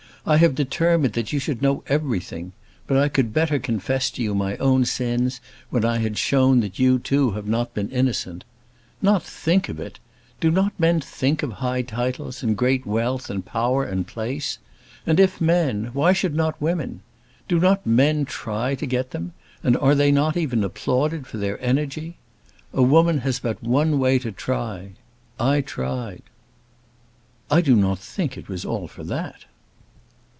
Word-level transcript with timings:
I 0.23 0.37
have 0.37 0.53
determined 0.53 1.15
that 1.15 1.33
you 1.33 1.39
should 1.39 1.63
know 1.63 1.83
everything, 1.87 2.51
but 2.85 2.95
I 2.95 3.09
could 3.09 3.33
better 3.33 3.57
confess 3.57 4.11
to 4.11 4.21
you 4.21 4.35
my 4.35 4.55
own 4.57 4.85
sins 4.85 5.41
when 5.71 5.83
I 5.83 5.97
had 5.97 6.15
shown 6.15 6.59
that 6.59 6.77
you 6.77 6.99
too 6.99 7.31
have 7.31 7.47
not 7.47 7.73
been 7.73 7.89
innocent. 7.89 8.43
Not 9.01 9.23
think 9.23 9.67
of 9.67 9.79
it! 9.79 9.97
Do 10.39 10.51
not 10.51 10.79
men 10.79 11.01
think 11.01 11.41
of 11.41 11.53
high 11.53 11.81
titles 11.81 12.43
and 12.43 12.55
great 12.55 12.85
wealth 12.85 13.31
and 13.31 13.43
power 13.43 13.83
and 13.83 14.05
place? 14.05 14.59
And 15.07 15.19
if 15.19 15.41
men, 15.41 15.89
why 15.93 16.13
should 16.13 16.35
not 16.35 16.61
women? 16.61 17.01
Do 17.47 17.59
not 17.59 17.83
men 17.87 18.23
try 18.25 18.75
to 18.75 18.85
get 18.85 19.09
them; 19.09 19.33
and 19.63 19.75
are 19.77 19.95
they 19.95 20.11
not 20.11 20.37
even 20.37 20.63
applauded 20.63 21.25
for 21.25 21.39
their 21.39 21.59
energy? 21.65 22.17
A 22.73 22.83
woman 22.83 23.21
has 23.21 23.39
but 23.39 23.63
one 23.63 23.97
way 23.97 24.19
to 24.19 24.31
try. 24.31 24.91
I 25.39 25.61
tried." 25.61 26.21
"I 27.49 27.61
do 27.61 27.75
not 27.75 27.97
think 27.97 28.37
it 28.37 28.49
was 28.49 28.63
all 28.63 28.87
for 28.87 29.03
that." 29.05 29.45